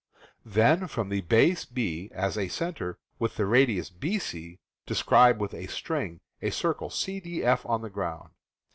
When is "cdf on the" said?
6.89-7.89